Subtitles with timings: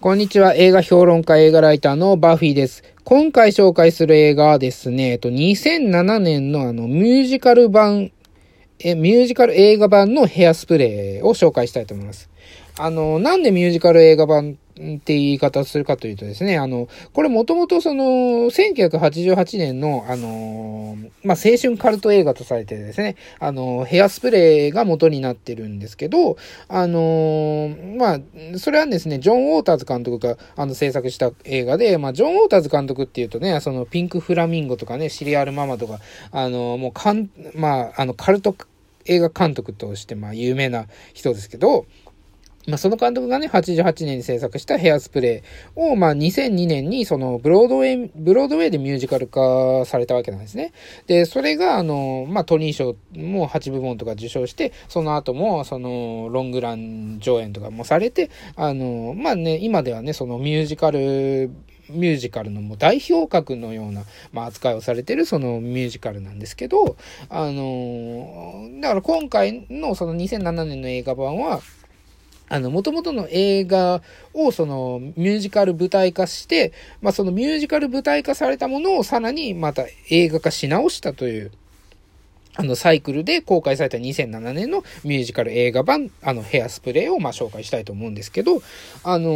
[0.00, 0.54] こんにちは。
[0.54, 2.84] 映画評論家、映画ライターのバフィーです。
[3.02, 8.12] 今回紹介する映画はですね、えっと、2007年のあの、ミュージカル版、
[8.78, 12.30] え、ミュージカル映画版のヘアスプレーを紹介したいと思います。
[12.78, 26.36] あの、なんでミュージカル映画版って言い方するかというとですね、あの、これもともとその、1988年の、あの、まあ、青春カルト映画とされてですね、あの、ヘアスプレーが元になってるんですけど、
[26.68, 28.20] あの、まあ、
[28.58, 35.98] それはですね、ジョン・ウォーターズ監督が、あの、制作した映画で、まあ、ジョン・ウォーターズ監督っていうとね、その、ピンク・フラミンゴとかね、シリアル・ママとか、
[36.30, 38.54] あの、もう、かん、まあ、あの、カルト
[39.06, 41.86] 映画監督として、まあ、有名な人ですけど、
[42.68, 50.72] まあ、その監督がね、88年に制作したヘアスプレーを、まあ、2002年に、その、ブロードウェイ、ブロードウェイでミュージカル化されたわけなんですね。
[51.06, 61.50] で、それが、あの、まあ、トニー賞も8部門とか受賞して、その後も、その、ロングラン上演とかもされて、あの、まあね、今ではね、そのミュージカル、
[61.88, 64.02] ミュージカルのもう代表格のような、
[64.32, 66.96] まあ、扱いをされてるそのミュージカルなんですけど、
[67.30, 71.60] あのだから今回のその2007年の映画版は、
[72.48, 81.52] あの、元々の映画をそのミュージカル舞台化して、まあそのミュージカル舞台化されたものをさらにまた映画化し直したという
[82.60, 88.60] あの、サイクルで公開された2007年のミュージカル映画版、あの、ヘアスプレーを、ま紹介したいと思うんですけど、
[89.04, 89.30] あの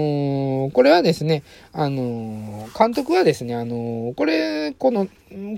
[0.69, 5.06] ー、これはですね、あのー、監督はですね、あのー、これ、この、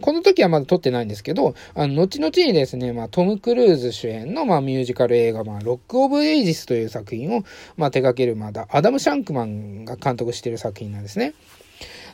[0.03, 7.45] この時はまだ撮ってないんですけど、あの、後々にですね、まあ、トム・クルーズ主演の、まあ、ミュージカル映画、まあ、ロック・オブ・エイジスという作品を、
[7.79, 11.33] まあ、手掛ける、まだ、アダム・シャンクマンが監督している作品なんですね。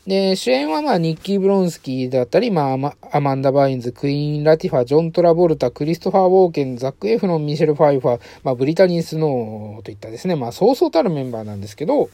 [0.07, 12.09] で、主演はまあ、ニッキー・ブロンスキーだったり、まあ、アマンダ・バインズ、クイーン・ラティファ、ジョン・トラボルタ、クリストファー・ウォーケン、ザック・エフロン、ミシェル・ファイファー、まあ、ブリタニー・スノーといったですね、まあ、そうそうたるメンバーなんですけど、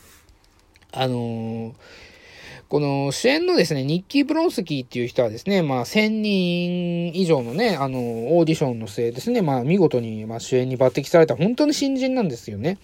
[0.93, 1.73] あのー
[2.69, 8.01] この主演のですね、ニッキー・ブロンスキーっていう人はですね、まあ1000人以上のね、あの、
[8.37, 12.79] オーディションの末ですね、まあ見事に、まあ、主演に抜擢された本当に新人なんですよね。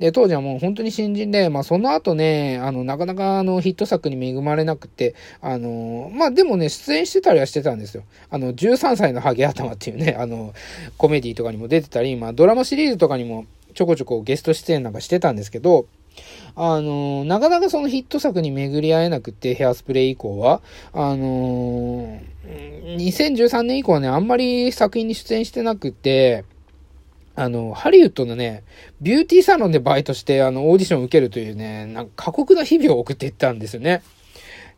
[0.00, 8.04] で、当時はもう本当に新人で、まあその後ね、あの、なかなかあのヒット作に恵まれなくて、あの、まあでもね、出演してたりはしてたんですよ。
[8.30, 10.54] あの、13歳のハゲ頭っていうね、 あの、
[10.96, 13.44] コメディとかにも出てたり、まあドラマシリーズとかにも
[13.74, 15.86] ちょこちょこゲスト出演なんかしてたんですけど、
[16.56, 20.62] あの、なかなかそのヒット作に巡り合えなくて、ヘアスプレー以降は、
[20.94, 26.44] あの、2013年以降はね、あんまり作品に出演してなくて、
[27.40, 28.64] あの、ハリウッドのね、
[29.00, 34.02] ビューティーサロンでバイトして、あの、オーディションを受けるというね、なんか過酷な日々を送っていったんですよね。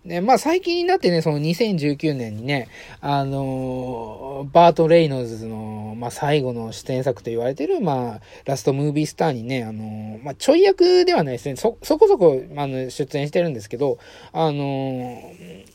[0.05, 2.69] ね、まあ最近になってね、その2019年にね、
[3.01, 13.99] あのー、バート・レイノズの、まあ最後の出演作と言われてる、まあ、ラストムービースターにね、あのー、まあちょい役ではないですね、そ、そこそこ、あの、出演してるんですけど、
[14.33, 14.53] あの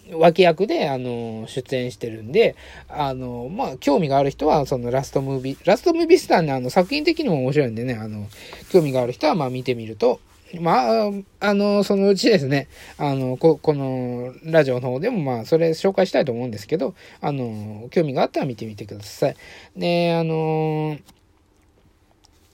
[0.09, 2.57] ー、脇役で、あの、出演してるんで、
[2.89, 8.27] あの、まあ、興味がある人は、そのラストムービー、ラストムービースターね、あの、作品的にも面白いんでね、あの、
[8.71, 10.19] 興味がある人は、まあ、見てみると
[10.55, 19.35] まあ、あの、そのうちですね、あの、こ、このラジオの方でもまあ、それ紹介したいと思うんですけど、あの、興味があったら見てみてください。
[19.75, 20.97] で、あの、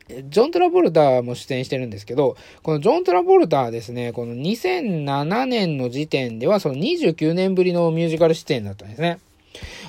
[0.10, 9.20] ジョン・トラボルターも出演してるんですけど、このジョン・トラボルターはですね、この2007年の時点では、その29年ぶりのミュージカル出演だったんですね。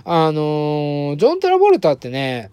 [0.05, 2.51] あの、ジョン・トラボルターってね、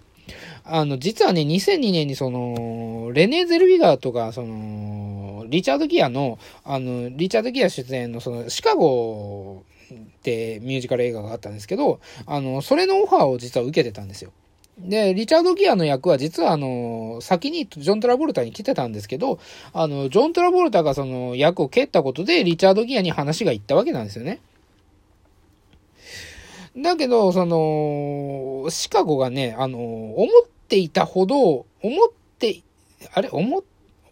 [0.64, 5.11] あの、実はね、2002年にその、レネ・ゼルビガーとか、その、
[5.48, 9.64] リチャード・ギアの、あの、リチャード・ギア出演のその、シカゴ
[9.94, 14.32] ってミュージカル映画があったんですけど、あの、それのオファーを実は受けてたんですよ。
[14.80, 19.40] で、リチャード・ギアの役は実はあの、先にジョン・トラボルタに来てたんですけど、
[19.74, 24.40] あの、ジョン・トラボルタがその役を蹴ったことで、リチャード・ギアに話が行ったわけなんですよね。
[26.78, 29.78] だけど、その、シカゴがね、あの、
[30.16, 32.62] 思っていたほど、思って、
[33.14, 33.30] あれ？
[33.30, 33.64] 思っ、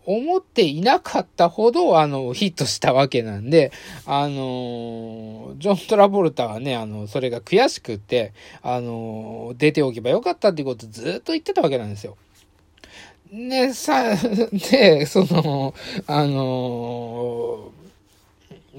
[0.05, 3.71] 思っていなかったほど、あの、ヒットしたわけなんで、
[4.05, 12.17] あの、ジョン・トラボルタはね、あの、それが悔しくって、あの、出ておけばよかったっていうことずっと言ってたわけなんですよ。
[13.31, 14.15] ね、さ、
[14.71, 15.73] で、その、
[16.07, 17.71] あの、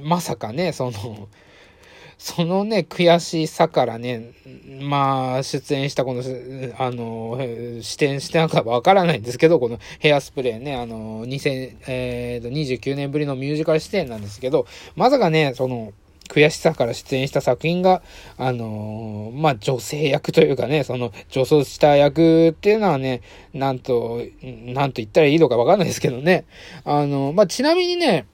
[0.02, 1.28] まさかね、その、
[2.22, 4.32] そのね、悔しさからね、
[4.82, 6.22] まあ、出演したこの、
[6.76, 7.38] あの、
[7.80, 15.94] 視点してなんかわからないんですけど、このヘアスプレーね、あの、2000、えー、29年ぶりのミュージカル出演なんですけど、まさかね、その、
[16.28, 18.02] 悔しさから出演した作品が、
[18.36, 23.22] あのー、まあ、女性役というかね、その、女装した役っていうのはね、
[23.54, 26.44] なんと、なんと言ったらいいのかわかんないですけどね。
[26.84, 28.26] あのー、まあ、ちなみにね、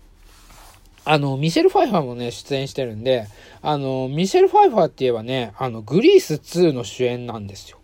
[1.08, 3.28] あの、ミシェル・ファイファーもね、出演してるんで、
[3.62, 7.78] あの、ミシェル・ファイファーって言えばね、あの、グリース2の主演なんですよ。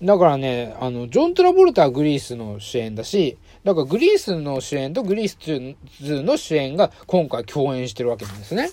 [0.00, 8.70] だからね、あの、ジョン・トラボルタはグリースの主演だし、だからグリースの主演とグリース2の主演が今回共演してるわけなんですね。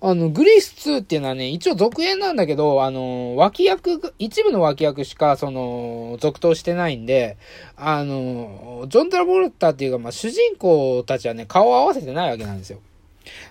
[0.00, 7.36] あの、グリース2っていうのはね、一応続編なんだけど、あの、脇役、一部の脇役しか、その、続投してないんで、
[7.76, 12.78] あの、ジョン・トラボルタっていうか、まあ、主人公たちはね、顔を合わせてないわけなんですよ。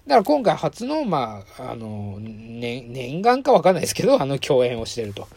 [0.07, 5.27] だから今回初の、まあ、あの、ね、念願かわかんないですけど、あの、共演をしてると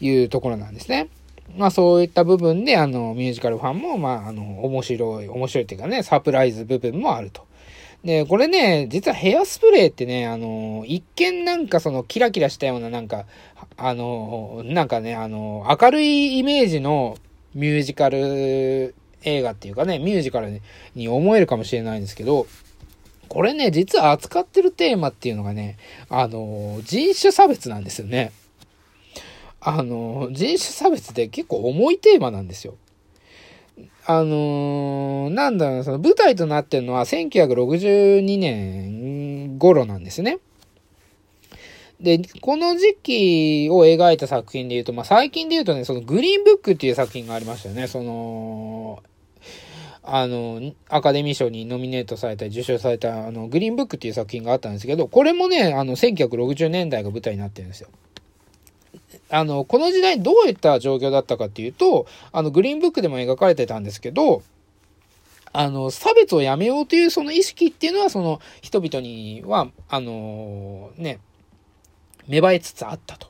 [0.00, 1.08] いうところなんですね。
[1.56, 7.49] まあそういった部分で、あの、ミュージカルファンも、まあ、あの、面白い、面白いっていうかね、サプライズ部分もあると。
[8.04, 13.26] で、これね、実はヘアスプレーってね、あの、一見なんかそのキラキラしたようななんか、
[13.76, 17.18] あの、なんかね、あの、明るいイメージの
[17.54, 20.62] ミュージカル映画っていうかね、ミュージカル
[20.94, 22.46] に思えるかもしれないんですけど、
[23.28, 25.76] これね、実は扱ってるテーマっていうのがね、
[26.08, 28.32] あの、人種差別なんですよね。
[29.60, 32.76] あの、人種差別って結構重いテーマなんですよ。
[34.06, 40.38] あのー、なんだろう、その舞台となってるのは1962年頃なんですね。
[42.00, 47.86] で、この時期を描いた作品で言うと、まあ、最近で言うとね、そのグリーンブックっていう作品がありましたよね。
[47.88, 49.02] その、
[50.02, 57.88] あの、アカデミー賞にノミネートされた受賞された、あの、グリーンブックっていう作品があったんですけど、これもね、あの、1960年代が舞台になってるんですよ。
[59.30, 64.42] あの、この時代どういった状況だったかっていうと、あの、グリーンブックでも描かれてたんですけど、
[65.52, 71.20] あの、差別をやめようというその意識っていうのは、その人々には、あの、ね、
[72.28, 73.29] 芽生えつつあったと。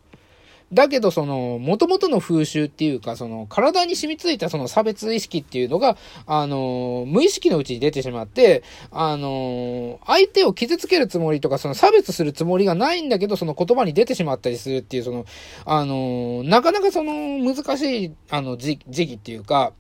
[0.73, 5.97] だけど、その、元々の風習っていうか、その、体に染みついたその差別意識っていうのが、
[6.27, 8.63] あの、無意識のうちに出てしまって、
[8.93, 15.25] あの、相手を傷つけるつもりとか、その差別するつもりがないんだけど、その言葉に出てしまったりするっていう、その、
[15.65, 19.73] あの、なかなかその、難しい、あの、時期っていうか、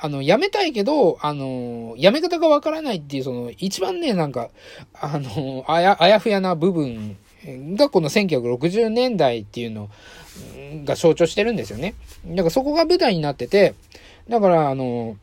[0.00, 4.50] あの、やめたいけど、あの、やめ方がわからないっていう、その、一番ね、なんか、
[4.94, 9.88] あの、あや、あやふやな部分がこの1960年代っていうの
[10.84, 11.94] が象徴してるんですよね。
[12.26, 13.74] だからそこが舞台になってて、
[14.28, 15.16] だからあの、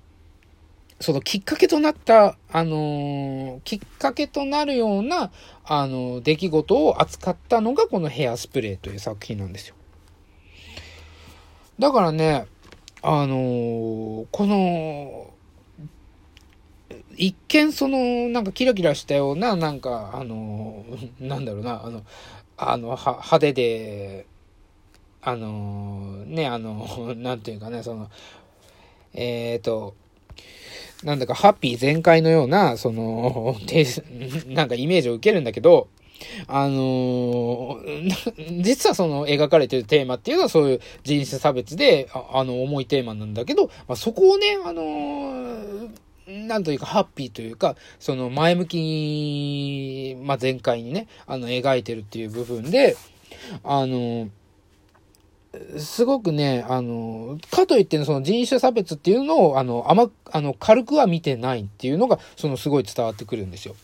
[1.02, 5.32] そのきっかけとなった、あのきっかけとなるような、
[5.66, 9.76] あの出来事を扱ったのがこのヘアスプレーという作品なんですよ。
[11.80, 12.46] だからね、
[13.02, 15.34] あのこの、
[17.18, 20.86] 一見その、なんかキラキラしたような、なんか、あの、
[21.20, 22.04] なんだろうな、あの、
[22.58, 24.26] あの、は、派手で、
[25.22, 28.10] あの、ね、あの、 なんていうかね、その、
[29.14, 29.96] えっ、ー、と、
[31.04, 33.56] なんだかハッピー全開のような、その、
[34.48, 35.88] なんかイメージを受けるんだけど、
[36.48, 52.98] あのー、実はその描かれてるテーマっていうのはそういう人種差別で、ああの、重いテーマなんだけど、まあ、そこをね、あのーなんというか、ハッピーというか、その前向きに、まあ、全開にね、あの、描いてるっていう部分で、
[53.64, 54.30] あの、
[55.78, 63.76] すごくね、あの、かといってその人種差別っていうのを、あの、あま、あの、軽くは見てないっていうのが、そのすごい伝わってくるんですよ。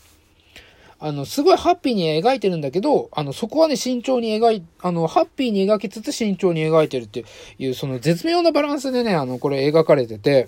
[1.03, 7.25] あの、すごいハッピーに描いてるんだけど、あの、そこはね、慎重に描い、あの、ハッピーに描きつつ慎重に描いてるって
[7.57, 10.47] いう、その絶妙なバランスでね、あの、これ描かれてて、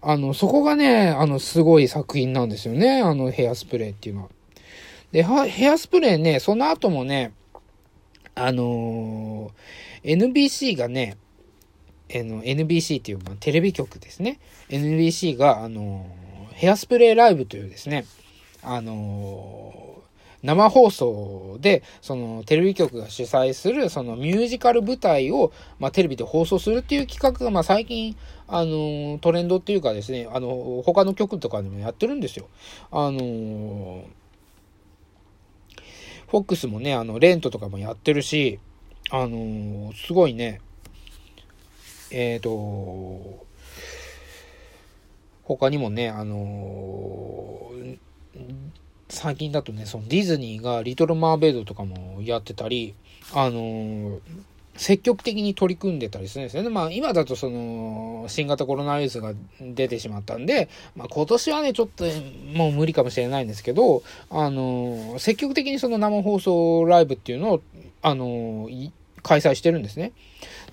[0.00, 3.00] あの、そこがね、あの、すごい作品なんですよね。
[3.00, 4.28] あの、ヘアスプレーっていうのは。
[5.12, 7.32] で、ヘアスプレーね、その後もね、
[8.34, 11.16] あのー、NBC がね、
[12.14, 14.38] あの、NBC っていう、まあ、テレビ局ですね。
[14.68, 18.04] NBC が、あのー、ヘアスプレーライブというですね、
[18.62, 20.02] あの
[20.46, 32.46] 生放送で、そのテレビ局が主催する、そのミュージカル舞台を、まあ、テレビで放送するっていう企画が、まあ、最近、あの、トレンドっていうかですね、あの、他の曲とかでもやってるんですよ。
[32.92, 34.04] あの、
[36.28, 38.60] フォックスもね、あの、レントとかもやってるし、
[39.10, 40.60] あの、すごいね、
[42.12, 43.44] えっ、ー、と、
[45.42, 47.72] 他にもね、あの
[49.16, 52.94] 最近だとね、そのディズニーがリトル・マーベイドとかもやってたり、
[53.32, 54.20] あのー、
[54.76, 56.68] 積極的に取り組んでたりするんですよね。
[56.68, 62.04] まあ今だとその新型コロナウイルスが出てしまったんで、まあ今年はね、ちょっと
[62.54, 67.62] もう無理かもしれないんですけど、あのー、積極的にその生放送ライブっていうのを、
[68.02, 68.92] あのー、
[69.22, 70.12] 開催してるんですね。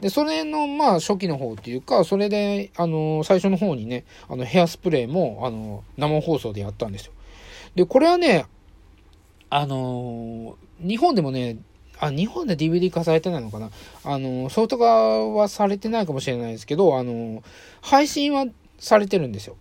[0.02, 7.14] で、それの、まあ、初期の方っていうか、それで、あの、最初の方にね、あの、ヘアスプレーも、あの、生放送でやったんですよ。
[7.76, 8.46] で、これはね、
[9.50, 11.58] あのー、日本でもね、
[12.00, 13.70] あ、日本で DVD 化されてないのかな？
[14.04, 17.44] あの、ソフト化はされてないかもしれないですけど、あの、
[17.82, 18.46] 配信は
[18.80, 19.56] されてるんですよ。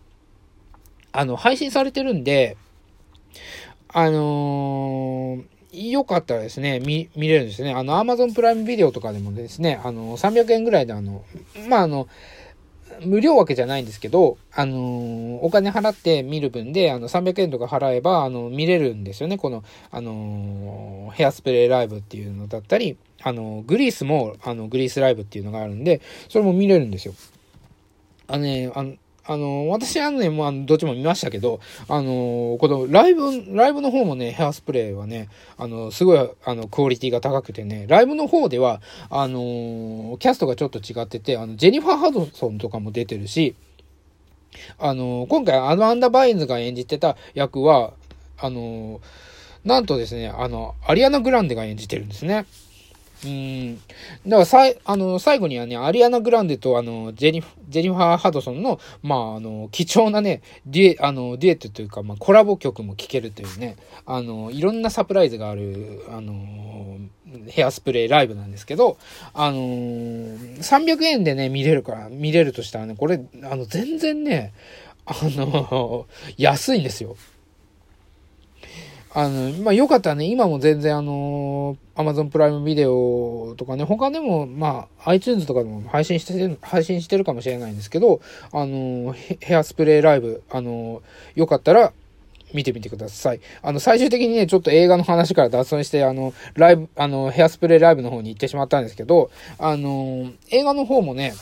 [1.12, 2.56] あの、配信されてるんで、
[3.88, 7.72] あのー、よかったらですね、見、見れるんですね。
[7.72, 11.24] あの、Amazon プライムビデオとかでもですね、あの、300円ぐらいであの、
[11.68, 12.08] まあ、あの、
[13.04, 19.38] 無料わけじゃないんですけど、あのー、お金払って見る分で、あの、300円とか払えば、あの、見れるんですよね。
[19.38, 27.14] この、あのー、ヘアスプレーライブっていうのだったり、あの、グリースも、あの、グリースライブっていうのがあるんで、それも見れるんですよ。
[28.26, 33.22] あのね、あの、あの、私はね、もうあ、どっちも見ましたけど、あの、このライブ、
[33.54, 43.54] ライブの方もね、ヘアスプレーはね、あの、すごい、あの、クオリティが高くてね、ライブの方では、あの、キャストがちょっと違ってて、あの、ジェニファー・ハドソンとかも出てるし、
[44.78, 47.92] あの、今回あのアンダーバインズが演じてた役は、
[48.38, 49.00] あの、
[49.64, 52.46] なんとですね、あの、アリアナ・グランデが演じてるんですね。
[53.24, 53.76] うん。
[53.76, 53.86] だか
[54.26, 63.76] らさい、あの、最後にはね、アリアナ・グランデとあの、ジェニフ、ジェニファー・ハドソンの、まあ、あの、貴重なね、デュエ、あの、デュエットというか、まあ、コラボ曲も聴けるというね、
[64.06, 66.98] あの、いろんなサプライズがある、あの、
[67.48, 68.98] ヘアスプレーライブなんですけど、
[69.34, 74.52] あの、300円でね、見れるから、見れるとしたらね、これ、あの、全然ね、
[75.06, 77.16] あの、 安いんですよ。
[79.14, 88.20] あの、まあ、よかったらね、今も全然あの、Amazon プライムビデオとかね、他でも、まあ、iTunes とかでも配信してる、配信してるかもしれないんですけど、
[88.52, 91.02] あの、ヘアスプレーライブ、あの、
[91.34, 91.92] よかったら、
[92.54, 93.40] 見てみてください。
[93.62, 101.32] あの、最終的にね、ちょっと映画の話から脱線して、あの、ライブ、あの、ヘアスプレーライブの方に行ってしまったんですけど、あの、映画の方もね、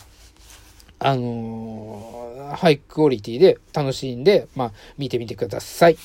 [1.03, 5.97] あのハイクオリティで楽しんで、まあ、見てみてください。